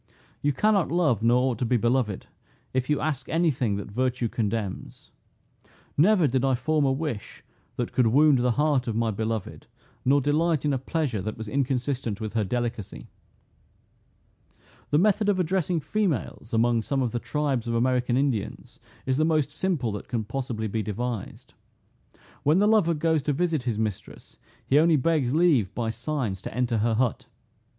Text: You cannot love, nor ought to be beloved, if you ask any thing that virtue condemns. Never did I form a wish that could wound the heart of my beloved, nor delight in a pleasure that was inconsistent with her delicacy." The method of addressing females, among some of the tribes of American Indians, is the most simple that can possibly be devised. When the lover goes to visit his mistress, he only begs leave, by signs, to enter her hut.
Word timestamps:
You 0.41 0.51
cannot 0.51 0.91
love, 0.91 1.21
nor 1.21 1.51
ought 1.51 1.59
to 1.59 1.63
be 1.65 1.77
beloved, 1.77 2.25
if 2.73 2.89
you 2.89 2.99
ask 2.99 3.29
any 3.29 3.51
thing 3.51 3.75
that 3.75 3.91
virtue 3.91 4.29
condemns. 4.29 5.11
Never 5.95 6.25
did 6.27 6.43
I 6.43 6.55
form 6.55 6.85
a 6.85 6.91
wish 6.91 7.43
that 7.75 7.91
could 7.91 8.07
wound 8.07 8.39
the 8.39 8.53
heart 8.53 8.87
of 8.87 8.95
my 8.95 9.11
beloved, 9.11 9.67
nor 10.03 10.19
delight 10.19 10.65
in 10.65 10.73
a 10.73 10.79
pleasure 10.79 11.21
that 11.21 11.37
was 11.37 11.47
inconsistent 11.47 12.19
with 12.19 12.33
her 12.33 12.43
delicacy." 12.43 13.09
The 14.89 14.97
method 14.97 15.29
of 15.29 15.39
addressing 15.39 15.79
females, 15.81 16.51
among 16.51 16.81
some 16.81 17.03
of 17.03 17.11
the 17.11 17.19
tribes 17.19 17.67
of 17.67 17.75
American 17.75 18.17
Indians, 18.17 18.79
is 19.05 19.17
the 19.17 19.23
most 19.23 19.51
simple 19.51 19.91
that 19.91 20.07
can 20.07 20.23
possibly 20.23 20.65
be 20.67 20.81
devised. 20.81 21.53
When 22.41 22.57
the 22.57 22.65
lover 22.67 22.95
goes 22.95 23.21
to 23.21 23.33
visit 23.33 23.61
his 23.61 23.77
mistress, 23.77 24.37
he 24.65 24.79
only 24.79 24.95
begs 24.95 25.35
leave, 25.35 25.71
by 25.75 25.91
signs, 25.91 26.41
to 26.41 26.53
enter 26.57 26.79
her 26.79 26.95
hut. 26.95 27.27